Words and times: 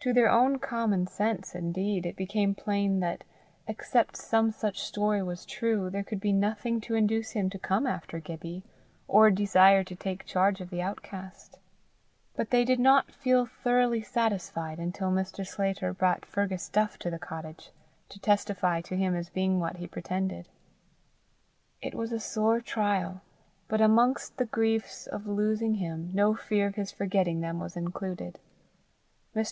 To 0.00 0.12
their 0.12 0.28
own 0.28 0.58
common 0.58 1.06
sense 1.06 1.54
indeed 1.54 2.04
it 2.04 2.16
became 2.16 2.56
plain 2.56 2.98
that, 2.98 3.22
except 3.68 4.16
some 4.16 4.50
such 4.50 4.80
story 4.82 5.22
was 5.22 5.46
true, 5.46 5.88
there 5.90 6.02
could 6.02 6.18
be 6.18 6.32
nothing 6.32 6.80
to 6.80 6.96
induce 6.96 7.30
him 7.30 7.48
to 7.50 7.56
come 7.56 7.86
after 7.86 8.18
Gibbie, 8.18 8.64
or 9.06 9.30
desire 9.30 9.84
to 9.84 9.94
take 9.94 10.24
charge 10.26 10.60
of 10.60 10.70
the 10.70 10.82
outcast; 10.82 11.60
but 12.34 12.50
they 12.50 12.64
did 12.64 12.80
not 12.80 13.12
feel 13.12 13.46
thoroughly 13.46 14.02
satisfied 14.02 14.80
until 14.80 15.12
Mr. 15.12 15.46
Sclater 15.46 15.92
brought 15.94 16.26
Fergus 16.26 16.68
Duff 16.68 16.98
to 16.98 17.08
the 17.08 17.20
cottage, 17.20 17.70
to 18.08 18.18
testify 18.18 18.80
to 18.80 18.96
him 18.96 19.14
as 19.14 19.30
being 19.30 19.60
what 19.60 19.76
he 19.76 19.86
pretended. 19.86 20.48
It 21.80 21.94
was 21.94 22.10
a 22.10 22.18
sore 22.18 22.60
trial, 22.60 23.20
but 23.68 23.80
amongst 23.80 24.36
the 24.36 24.46
griefs 24.46 25.06
of 25.06 25.28
losing 25.28 25.74
him, 25.74 26.10
no 26.12 26.34
fear 26.34 26.66
of 26.66 26.74
his 26.74 26.90
forgetting 26.90 27.40
them 27.40 27.60
was 27.60 27.76
included. 27.76 28.40
Mr. 29.36 29.48